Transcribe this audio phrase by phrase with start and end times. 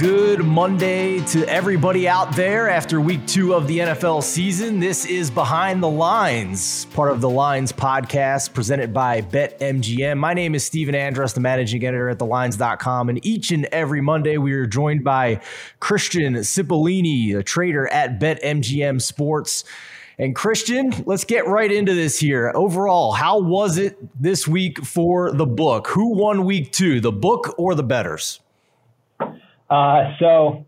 [0.00, 4.80] good Monday to everybody out there after week two of the NFL season.
[4.80, 10.16] This is Behind the Lines, part of the Lines podcast presented by BetMGM.
[10.16, 13.10] My name is Steven Andrus, the managing editor at thelines.com.
[13.10, 15.42] And each and every Monday, we are joined by
[15.80, 19.64] Christian Cipollini, a trader at BetMGM Sports.
[20.18, 22.50] And Christian, let's get right into this here.
[22.54, 25.88] Overall, how was it this week for the book?
[25.88, 28.40] Who won week two, the book or the betters?
[29.70, 30.66] Uh, so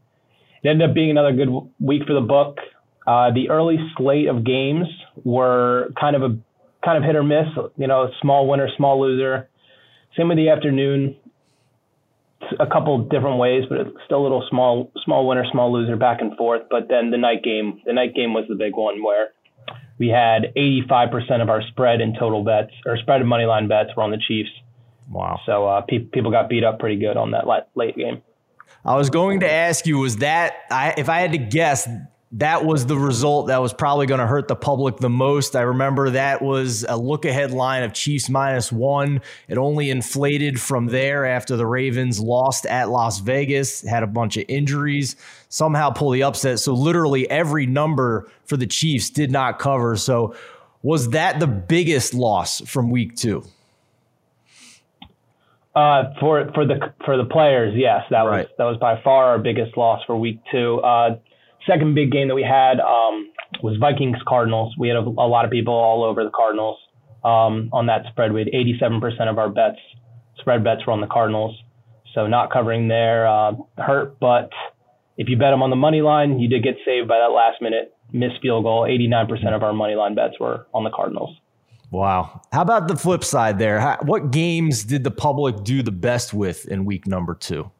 [0.62, 1.48] it ended up being another good
[1.80, 2.58] week for the book.
[3.06, 4.86] Uh, the early slate of games
[5.24, 6.38] were kind of a
[6.84, 7.48] kind of hit or miss.
[7.76, 9.48] You know, small winner, small loser.
[10.16, 11.16] Same with the afternoon.
[12.58, 16.20] A couple different ways, but it's still a little small small winner, small loser, back
[16.20, 16.62] and forth.
[16.70, 19.30] But then the night game, the night game was the big one where
[19.98, 23.90] we had 85% of our spread in total bets or spread of money line bets
[23.96, 24.50] were on the Chiefs.
[25.08, 25.40] Wow.
[25.46, 27.44] So uh, pe- people got beat up pretty good on that
[27.74, 28.22] late game.
[28.84, 31.88] I was going to ask you, was that I, if I had to guess,
[32.36, 35.54] that was the result that was probably going to hurt the public the most.
[35.54, 39.20] I remember that was a look ahead line of Chiefs minus one.
[39.48, 44.38] It only inflated from there after the Ravens lost at Las Vegas, had a bunch
[44.38, 45.14] of injuries,
[45.50, 46.58] somehow pull the upset.
[46.58, 49.96] So literally every number for the Chiefs did not cover.
[49.96, 50.34] So
[50.82, 53.44] was that the biggest loss from week two?
[55.74, 58.46] Uh, for for the for the players, yes, that right.
[58.46, 60.80] was that was by far our biggest loss for week two.
[60.80, 61.16] Uh,
[61.66, 64.74] second big game that we had um, was Vikings Cardinals.
[64.78, 66.78] We had a, a, lot of people all over the Cardinals
[67.24, 68.32] um, on that spread.
[68.32, 69.78] We had 87% of our bets
[70.38, 71.56] spread bets were on the Cardinals,
[72.14, 74.18] so not covering there uh, hurt.
[74.20, 74.50] But
[75.16, 77.62] if you bet them on the money line, you did get saved by that last
[77.62, 78.82] minute missed field goal.
[78.82, 81.36] 89% of our money line bets were on the Cardinals.
[81.92, 82.40] Wow.
[82.52, 83.78] How about the flip side there?
[83.78, 87.70] How, what games did the public do the best with in week number two?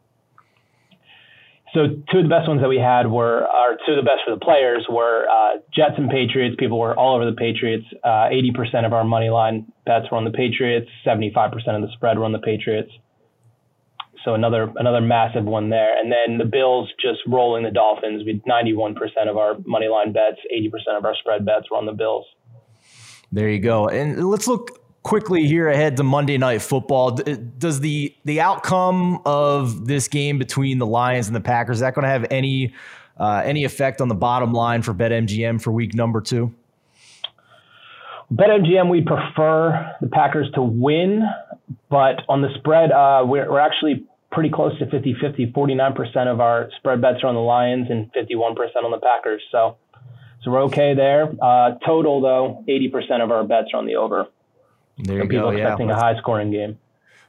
[1.73, 4.21] So two of the best ones that we had were, or two of the best
[4.27, 6.55] for the players were uh, Jets and Patriots.
[6.59, 7.87] People were all over the Patriots.
[8.05, 10.91] Uh, 80% of our money line bets were on the Patriots.
[11.07, 12.93] 75% of the spread were on the Patriots.
[14.27, 15.99] So another another massive one there.
[15.99, 18.25] And then the Bills just rolling the Dolphins.
[18.27, 18.95] We 91%
[19.29, 22.27] of our money line bets, 80% of our spread bets were on the Bills.
[23.33, 23.89] There you go.
[23.89, 27.13] And let's look quickly here ahead to Monday Night Football.
[27.13, 31.95] Does the the outcome of this game between the Lions and the Packers is that
[31.95, 32.75] going to have any
[33.19, 36.55] uh, any effect on the bottom line for BetMGM for week number two?
[38.33, 41.23] BetMGM, we prefer the Packers to win,
[41.91, 45.53] but on the spread, uh, we're, we're actually pretty close to 50 50.
[45.53, 49.43] 49% of our spread bets are on the Lions and 51% on the Packers.
[49.53, 49.77] So
[50.43, 51.33] so we're okay there.
[51.41, 54.27] Uh, total though, 80% of our bets are on the over.
[54.99, 55.57] There you so people go.
[55.57, 55.97] expecting yeah.
[55.97, 56.79] a high scoring game.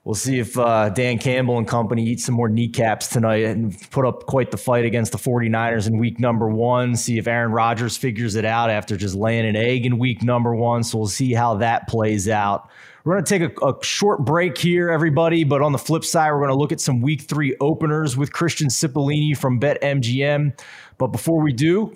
[0.03, 4.05] We'll see if uh, Dan Campbell and company eat some more kneecaps tonight and put
[4.05, 6.97] up quite the fight against the 49ers in week number one.
[6.97, 10.53] See if Aaron Rodgers figures it out after just laying an egg in week number
[10.53, 10.83] one.
[10.83, 12.69] So we'll see how that plays out.
[13.05, 15.45] We're going to take a, a, short break here, everybody.
[15.45, 18.33] But on the flip side, we're going to look at some week three openers with
[18.33, 20.59] Christian Cipollini from BetMGM.
[20.97, 21.93] But before we do,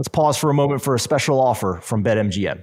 [0.00, 2.62] Let's pause for a moment for a special offer from BetMGM.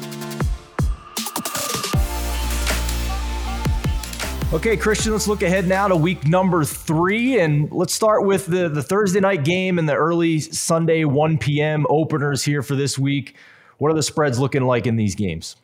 [4.53, 7.39] Okay, Christian, let's look ahead now to week number three.
[7.39, 11.85] And let's start with the, the Thursday night game and the early Sunday 1 p.m.
[11.89, 13.37] openers here for this week.
[13.77, 15.55] What are the spreads looking like in these games?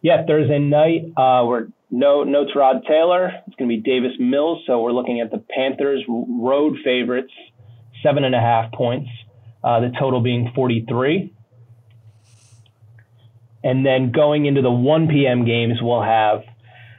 [0.00, 3.30] Yeah, Thursday night, uh, we're no no Tyrod Taylor.
[3.46, 4.62] It's going to be Davis Mills.
[4.66, 7.32] So we're looking at the Panthers road favorites,
[8.02, 9.10] seven and a half points.
[9.62, 11.30] Uh, the total being 43.
[13.62, 15.44] And then going into the 1 p.m.
[15.44, 16.42] games, we'll have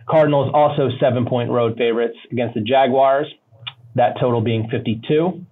[0.10, 3.28] Cardinals also seven point road favorites against the Jaguars,
[3.96, 5.46] that total being 52.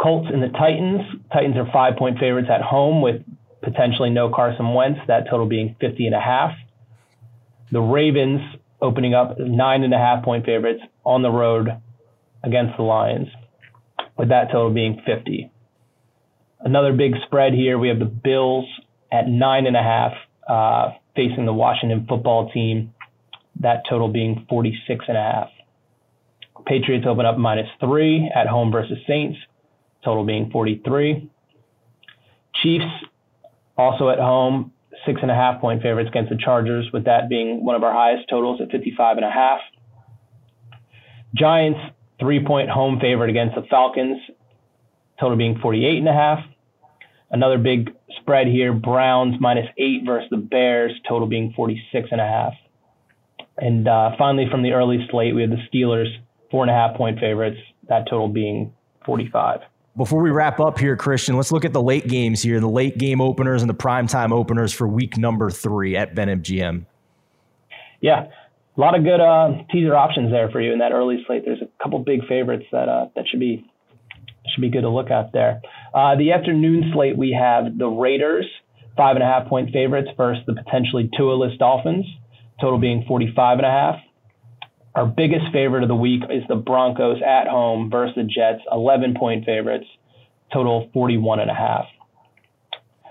[0.00, 1.00] Colts and the Titans.
[1.32, 3.22] Titans are five point favorites at home with
[3.62, 6.52] potentially no Carson Wentz, that total being 50 and a half.
[7.72, 8.40] The Ravens
[8.80, 11.68] opening up nine and a half point favorites on the road
[12.44, 13.28] against the Lions,
[14.16, 15.50] with that total being 50.
[16.60, 17.78] Another big spread here.
[17.78, 18.66] We have the Bills
[19.10, 20.12] at nine and a half
[20.48, 22.92] uh, facing the Washington football team,
[23.60, 25.48] that total being 46 and a half.
[26.66, 29.38] Patriots open up minus three at home versus Saints,
[30.04, 31.30] total being 43.
[32.62, 32.84] Chiefs
[33.76, 34.72] also at home,
[35.04, 37.92] six and a half point favorites against the Chargers, with that being one of our
[37.92, 39.60] highest totals at 55 and a half.
[41.34, 41.80] Giants,
[42.18, 44.18] three point home favorite against the Falcons,
[45.20, 46.40] total being 48 and a half.
[47.30, 52.24] Another big spread here, Browns minus eight versus the Bears, total being 46 and a
[52.24, 52.54] half.
[53.58, 56.08] And uh, finally, from the early slate, we have the Steelers,
[56.50, 57.58] four and a half point favorites,
[57.88, 58.72] that total being
[59.04, 59.60] 45.
[59.96, 62.98] Before we wrap up here, Christian, let's look at the late games here, the late
[62.98, 66.84] game openers and the primetime openers for week number three at BetMGM.
[68.02, 68.26] Yeah,
[68.76, 71.44] a lot of good uh, teaser options there for you in that early slate.
[71.46, 73.64] There's a couple big favorites that uh, that should be
[74.54, 75.62] should be good to look at there.
[75.94, 78.46] Uh, the afternoon slate we have the Raiders,
[78.96, 82.04] five and a half point favorites versus the potentially Tua-less Dolphins,
[82.60, 83.96] total being 45 and a half.
[84.94, 89.14] Our biggest favorite of the week is the Broncos at home versus the Jets, 11
[89.18, 89.86] point favorites,
[90.52, 91.84] total 41 and a half.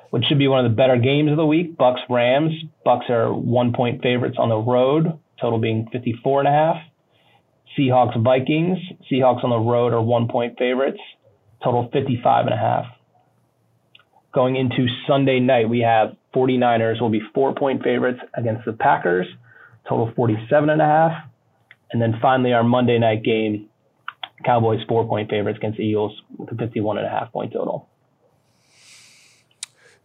[0.10, 1.78] Which should be one of the better games of the week.
[1.78, 2.54] Bucs Rams.
[2.86, 6.78] Bucs are one point favorites on the road, total being 54 and a half.
[7.78, 8.80] Seahawks Vikings.
[9.12, 11.00] Seahawks on the road are one point favorites,
[11.64, 12.86] total 55 and a half.
[14.36, 19.26] Going into Sunday night, we have 49ers will be four point favorites against the Packers,
[19.88, 21.12] total 47 and a half.
[21.92, 23.70] And then finally, our Monday night game,
[24.44, 27.88] Cowboys four point favorites against the Eagles with a 51 and a half point total.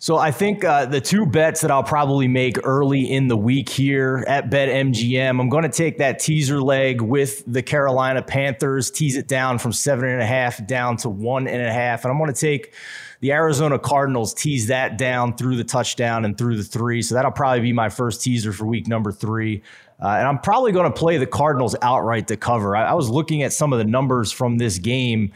[0.03, 3.69] So I think uh, the two bets that I'll probably make early in the week
[3.69, 9.19] here at BetMGM, I'm going to take that teaser leg with the Carolina Panthers, tease
[9.19, 12.17] it down from seven and a half down to one and a half, and I'm
[12.17, 12.73] going to take
[13.21, 17.03] the Arizona Cardinals, tease that down through the touchdown and through the three.
[17.03, 19.63] So that'll probably be my first teaser for week number three.
[20.03, 22.75] Uh, and I'm probably going to play the Cardinals outright to cover.
[22.75, 25.33] I, I was looking at some of the numbers from this game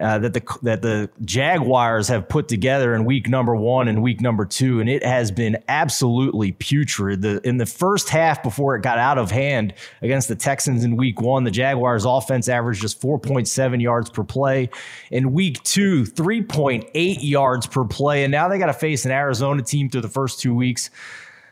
[0.00, 4.22] uh, that the that the Jaguars have put together in week number one and week
[4.22, 7.20] number two, and it has been absolutely putrid.
[7.20, 10.96] The in the first half before it got out of hand against the Texans in
[10.96, 14.70] week one, the Jaguars' offense averaged just 4.7 yards per play.
[15.10, 19.62] In week two, 3.8 yards per play, and now they got to face an Arizona
[19.62, 20.88] team through the first two weeks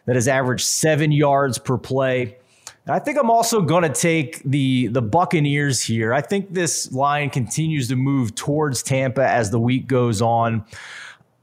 [0.07, 2.39] that has averaged seven yards per play.
[2.91, 6.13] I think I'm also going to take the the Buccaneers here.
[6.13, 10.65] I think this line continues to move towards Tampa as the week goes on.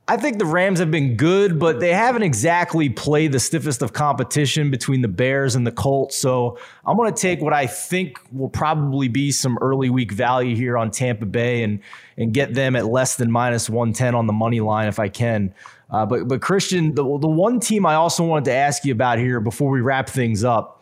[0.10, 3.92] I think the Rams have been good, but they haven't exactly played the stiffest of
[3.92, 6.16] competition between the Bears and the Colts.
[6.16, 10.56] So I'm going to take what I think will probably be some early week value
[10.56, 11.82] here on Tampa Bay and
[12.16, 15.54] and get them at less than minus 110 on the money line if I can.
[15.90, 19.20] Uh, but but Christian, the, the one team I also wanted to ask you about
[19.20, 20.77] here before we wrap things up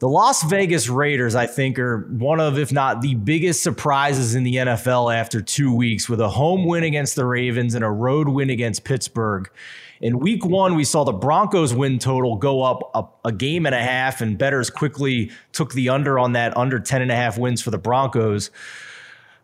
[0.00, 4.42] the Las Vegas Raiders, I think, are one of, if not the biggest surprises in
[4.42, 8.28] the NFL after two weeks with a home win against the Ravens and a road
[8.28, 9.48] win against Pittsburgh.
[10.00, 13.74] In week one, we saw the Broncos win total go up a, a, game and
[13.74, 17.38] a half, and bettors quickly took the under on that, under 10 and a half
[17.38, 18.50] wins for the Broncos.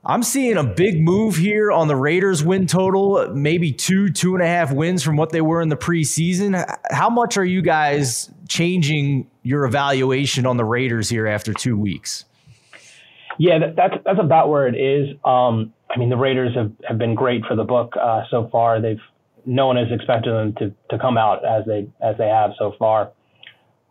[0.05, 4.43] I'm seeing a big move here on the Raiders win total, maybe two, two and
[4.43, 6.65] a half wins from what they were in the preseason.
[6.91, 12.25] How much are you guys changing your evaluation on the Raiders here after two weeks?
[13.39, 15.17] Yeah, that, that's that's about where it is.
[15.25, 18.81] Um, I mean, the Raiders have, have been great for the book uh, so far.
[18.81, 19.01] They've
[19.45, 22.75] no one has expected them to to come out as they as they have so
[22.79, 23.13] far.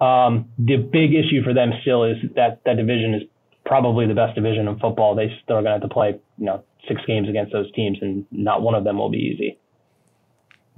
[0.02, 3.24] Um, the big issue for them still is that that division is
[3.70, 5.16] probably the best division in football.
[5.16, 8.00] They still are going to have to play, you know, six games against those teams,
[8.02, 9.60] and not one of them will be easy.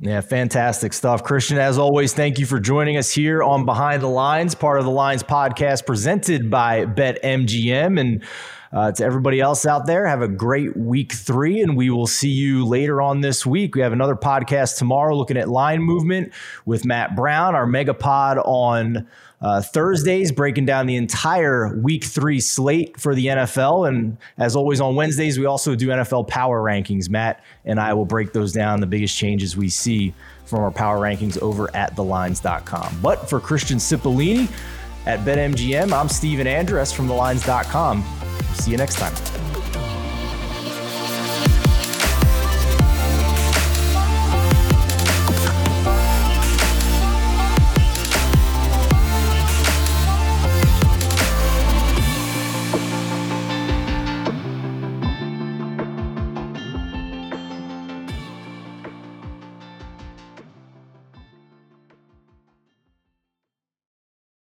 [0.02, 1.24] Yeah, fantastic stuff.
[1.24, 4.86] Christian, as always, thank you for joining us here on Behind the Lines, part of
[4.86, 7.98] the Lines podcast presented by BetMGM.
[7.98, 8.24] And
[8.74, 12.30] uh, to everybody else out there, have a great week three, and we will see
[12.30, 13.76] you later on this week.
[13.76, 16.32] We have another podcast tomorrow looking at line movement
[16.66, 19.08] with Matt Brown, our megapod on
[19.42, 23.88] uh, Thursdays, breaking down the entire week three slate for the NFL.
[23.88, 27.10] And as always, on Wednesdays, we also do NFL power rankings.
[27.10, 30.14] Matt and I will break those down, the biggest changes we see
[30.46, 33.00] from our power rankings over at thelines.com.
[33.02, 34.52] But for Christian Cipollini
[35.08, 38.21] at BetMGM, I'm Stephen Andress from thelines.com.
[38.56, 39.51] See you next time.